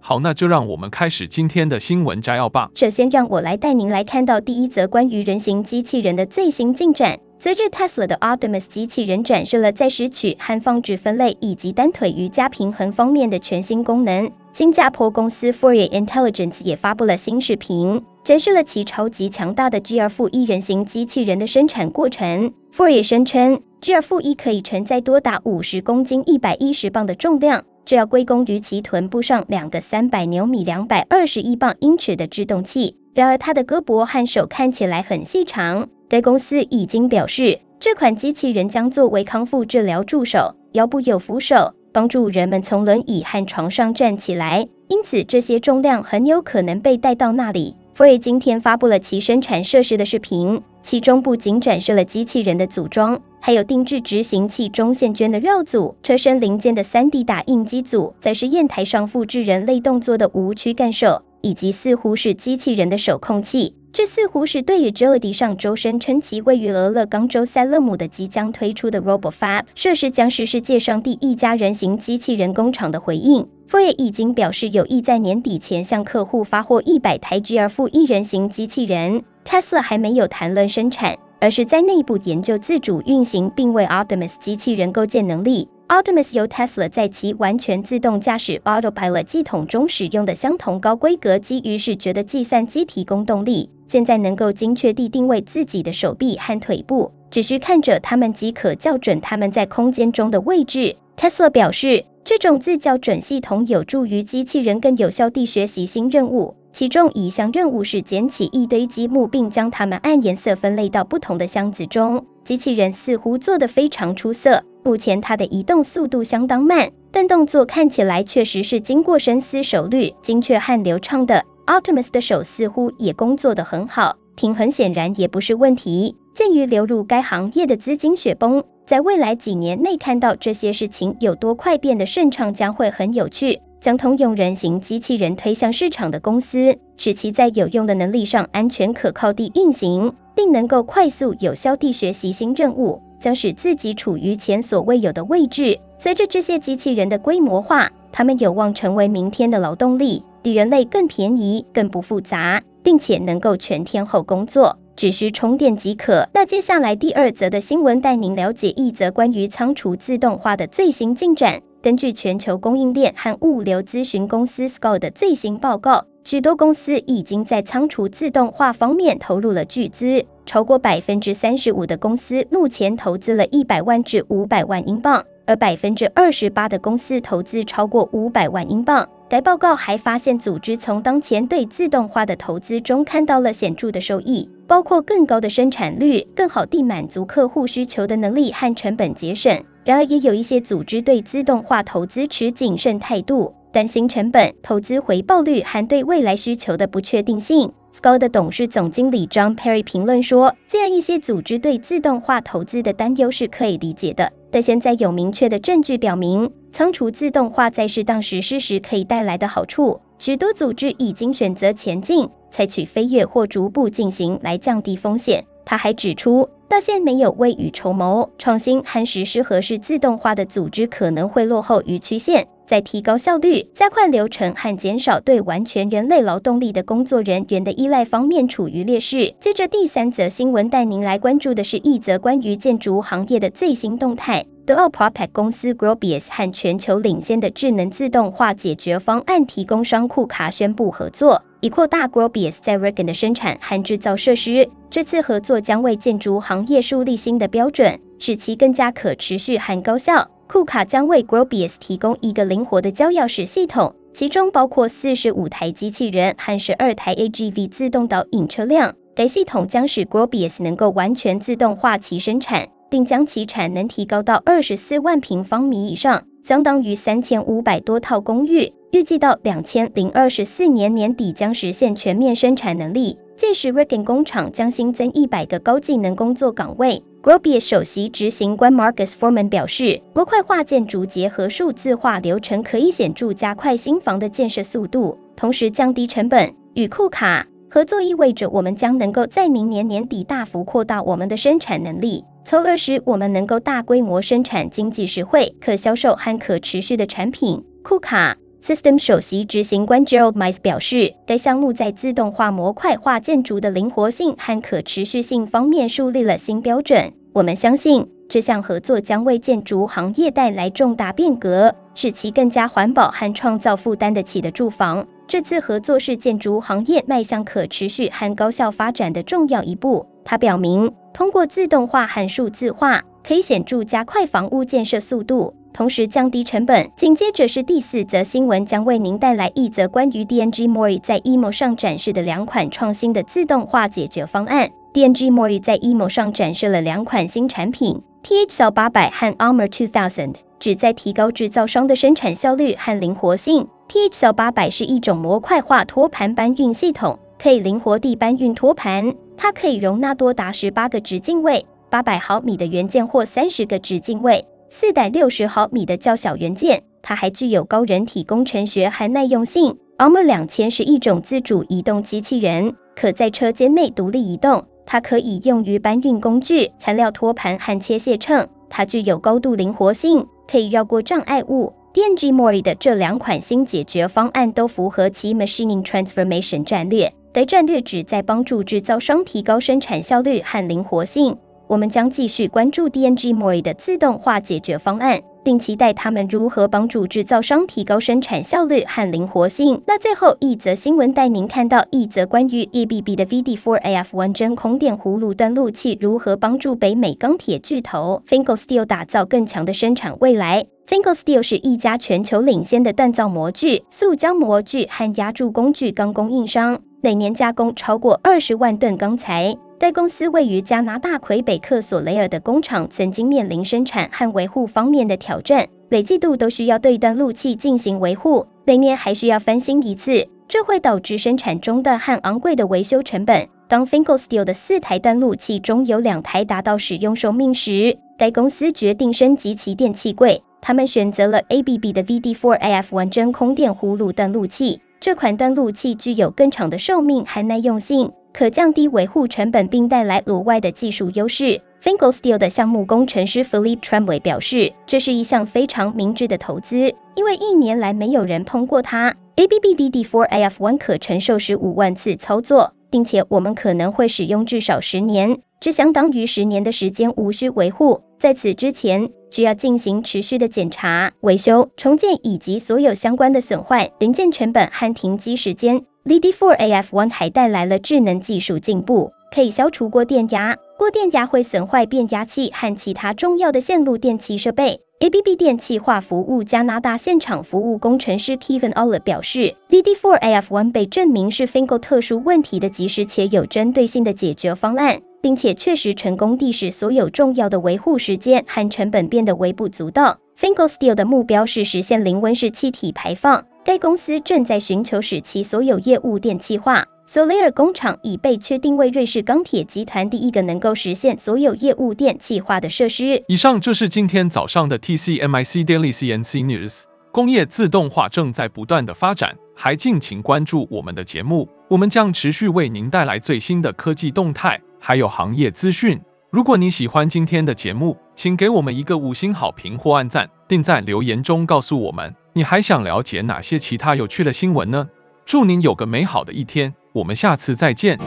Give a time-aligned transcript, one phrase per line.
[0.00, 2.70] 好，那就让我们开始今天的新闻摘要吧。
[2.74, 7.18] 首先，让我来带您来看到第一则关于人形机器人的最新进展。
[7.38, 22.52] 随着 Tesla 的 Optimus 机器人展示了在拾取和放置分类以及单腿瑜伽平衡方面的全新功能，新加坡公司 Fourie Intelligence 也发布了新视频，展示了其超级强大的 GR-1 人形机器人的生产过程。
[22.76, 27.64] Fourier 声称，GR-1 可以承载多达五十公斤、一百一十磅的重量。
[27.84, 32.96] 这要归功于其臀部上两个三百牛米、两百二十一磅英尺的制动器。
[33.14, 35.88] 然而，它的胳膊和手看起来很细长。
[36.08, 44.68] 该公司已经表示，这款机器人将作为康复治疗助手，腰部有扶手，帮助人们从轮椅和床上站起来。
[44.88, 47.76] 因此，这些重量很有可能被带到那里。
[48.06, 53.20] 为今天发布了其生产设施的视频，其中不仅展示了机器人的组装。
[53.42, 63.74] 还有定制执行器中线圈的绕组、车身零件的 3D 打印机组，在试验台上复制人类动作的无躯干手，以及似乎是机器人的手控器。
[63.92, 73.48] 这似乎是对于 Agility 上周声称其位于俄勒冈州塞勒姆的即将推出的 RoboFab 设施将是世界上第一家人形机器人工厂的回应。
[73.68, 79.22] for it 已经表示有意在年底前向客户发货一百台 GR-1 人形机器人。
[79.44, 81.16] Tesla 还没有谈论生产。
[81.40, 85.66] 而是在内部研究自主运行，并为 Optimus 机器人构建能力。
[85.88, 100.94] Optimus 由 Tesla 在其完全自动驾驶 Autopilot 系统中使用的相同高规格基于视觉的计算机提供动力，现在能够精确地定位自己的手臂和腿部，只需看着它们即可校准它们在空间中的位置。
[101.16, 106.54] Tesla 表示，这种自校准系统有助于机器人更有效地学习新任务。
[106.72, 112.24] 其中一项任务是捡起一堆积木，并将它们按颜色分类到不同的箱子中。
[112.44, 114.62] 机器人似乎做得非常出色。
[114.84, 121.44] 目前它的移动速度相当慢，但动作看起来确实是经过深思熟虑、精确和流畅的。
[121.70, 126.16] Optimus 的手似乎也工作得很好，平衡显然也不是问题。
[126.34, 133.60] 鉴于流入该行业的资金雪崩，在未来几年内看到这些事情有多快变得顺畅，将会很有趣。
[133.78, 145.78] 将通用人形机器人推向市场的公司，使其在有用的能力上安全可靠地运行，并能够快速有效地学习新任务，将使自己处于前所未有的位置。
[145.98, 156.28] 随着这些机器人的规模化，它们有望成为明天的劳动力，比人类更便宜、更不复杂，并且能够全天候工作，只需充电即可。
[156.32, 161.60] 那接下来第二则的新闻带您了解一则关于仓储自动化的最新进展。
[161.82, 170.24] 根据全球供应链和物流咨询公司 Scout 的最新报告，许多公司已经在仓储自动化方面投入了巨资。
[170.44, 179.08] 超过百分之三十五的公司目前投资了一百万至五百万英镑，而百分之二十八的公司投资超过五百万英镑。
[179.30, 189.56] 该报告还发现，组织从当前对自动化的投资中看到了显著的收益，包括更高的生产率、更好地满足客户需求的能力和成本节省。
[189.84, 197.72] 然而，也有一些组织对自动化投资持谨慎态度，担心成本、投资回报率和对未来需求的不确定性。
[197.94, 210.00] Scout 的董事总经理 John Perry 评论说：“这样一些组织对自动化投资的担忧是可以理解的，但现在有明确的证据表明，仓储自动化在适当实施时可以带来的好处。
[210.18, 229.34] 许多组织已经选择前进，采取飞跃或逐步进行来降低风险。”他还指出，那些没有未雨绸缪、创新和实施合适自动化的组织可能会落后于曲线，在提高效率、加快流程和减少对完全人类劳动力的工作人员的依赖方面处于劣势。
[229.40, 234.46] 接着，第三则新闻带您来关注的是一则关于建筑行业的最新动态。
[234.64, 241.42] 德奥 p r o p e c 公司 Gropius 和全球领先的智能自动化解决方案提供商库卡宣布合作。
[241.62, 244.70] 以扩大 Gropius 在 Regen 的生产和制造设施。
[244.88, 250.30] 这次合作将为建筑行行业树立新的标准，使其更加可持续和高效。
[250.46, 258.94] 库卡将为 Grobius 提供一个灵活的交钥匙系统，其中包括四十五台机器人和十二台 AGV 自动导引车辆。
[259.16, 268.70] 该系统将使 Grobius 能够完全自动化其生产，并将其产能提高到二十四万平方米以上，相当于三千五百多套公寓。
[268.92, 273.16] 预计到两千零二十四年年底将实现全面生产能力。
[273.40, 277.02] 届时，Riken 工厂将新增一百个高技能工作岗位。
[277.22, 286.54] Grobius 首席执行官 Marcus Foreman 表示，模块化建筑结合数字化流程，可以显著加快新房的建设速度，同时降低成本。
[286.74, 297.64] 与库卡合作意味着我们将能够在明年年底大幅扩大我们的生产能力，从而使我们能够大规模生产经济实惠、可销售和可持续的产品。
[297.82, 298.36] 库卡。
[298.62, 307.10] System 首席执行官 Gerald Mize 表示，该项目在自动化模块化建筑的灵活性和可持续性方面树立了新标准。
[307.32, 315.06] 我们相信，这项合作将为建筑行业带来重大变革，使其更加环保和创造负担得起的住房。
[315.26, 320.06] 这次合作是建筑行业迈向可持续和高效发展的重要一步。
[320.22, 325.54] 他表明，通过自动化和数字化，可以显著加快房屋建设速度。
[325.72, 326.90] 同时降低成本。
[326.96, 334.70] 紧接着是第四则新闻，将为您带来一则关于 DNG Mori 在 EMO 上展示的两款创新的自动化解决方案。
[334.92, 343.68] DNG Mori 在 EMO 上展示了两款新产品：THL 八百和 Armor Two Thousand，旨在提高制造商的生产效率和灵活性。
[343.88, 354.44] THL 八百是一种模块化托盘搬运系统，可以灵活地搬运托盘，它可以容纳多达十八个直径位、八百毫米的元件或三十个直径位。
[354.72, 359.76] 四百六十毫米的较小元件，它还具有高人体工程学和耐用性。
[359.98, 364.64] Armor 两千是一种自主移动机器人，可在车间内独立移动。
[364.86, 368.46] 它可以用于搬运工具、材料托盘和切卸秤。
[368.68, 371.74] 它具有高度灵活性，可以绕过障碍物。
[371.92, 377.12] DNG Mori 的这两款新解决方案都符合其 Machining Transformation 战略。
[377.32, 381.36] 该战略旨在帮助制造商提高生产效率和灵活性。
[381.70, 389.80] 我们将继续关注 DNG Mori 的自动化解决方案，并期待他们如何帮助制造商提高生产效率和灵活性。
[389.86, 400.66] 那最后一则新闻带您看到一则关于 EBB 的 VD4AF1 真空电葫芦断路器如何帮助北美钢铁巨头 Finkl Steel 打造更强的生产未来。
[400.88, 409.56] Finkl Steel 是一家全球领先的锻造模具、塑胶模具和压铸工具钢供应商，每年加工超过二十万吨钢材。
[409.80, 423.48] 该公司位于加拿大魁北克索雷尔的工厂曾经面临生产和维护方面的挑战，每季度都需要对断路器进行维护，每年还需要翻新一次，这会导致生产中的和昂贵的维修成本。
[423.68, 434.82] 当 Finkl Steel 的四台断路器中有两台达到使用寿命时，该公司决定升级其电气柜，他们选择了 ABB 的 VD4AF1 真空电葫芦断路器。
[435.00, 438.12] 这款断路器具有更长的寿命和耐用性。
[438.32, 441.60] 可降低维护成本，并带来额外的技术优势。
[441.82, 449.14] Finkl Steel 的项目工程师 Philippe Tremblay 表示，这是一项非常明智的投资，因为一年来没有人碰过它。
[449.36, 458.02] ABB DD4 AF1 可承受十五万次操作，并且我们可能会使用至少十年，这相当于十年的时间无需维护。
[458.18, 465.82] 在此之前，需要进行持续的检查、维修、重建以及所有相关的损坏、零件成本和停机时间。
[466.06, 470.56] VD4AF1 还带来了智能技术进步，可以消除过电压。
[470.78, 474.80] 过电压会损坏变压器和其他重要的线路电气设备。
[475.00, 490.18] ABB 电气化服务加拿大现场服务工程师 Kevin Olive 表示，VD4AF1 被证明是 Finkl 特殊问题的及时且有针对性的解决方案，并且确实成功地使所有重要的维护时间和成本变得微不足道。
[490.38, 493.44] Finkl Steel 的目标是实现零温室气体排放。
[493.62, 496.84] 该公司正在寻求使其所有业务电气化。
[497.06, 503.22] 索雷尔工厂已被确定为瑞士钢铁集团第一个能够实现所有业务电气化的设施。
[503.26, 506.82] 以上就是今天早上的 TCMIC Daily CNC News。
[507.12, 516.00] 工业自动化正在不断的发展，还敬请关注我们的节目，我们将持续为您带来最新的科技动态，还有行业资讯。
[516.30, 522.14] 如果你喜欢今天的节目，请给我们一个五星好评或按赞，并在留言中告诉我们。
[522.34, 524.88] 你还想了解哪些其他有趣的新闻呢？
[525.24, 527.98] 祝您有个美好的一天，我们下次再见。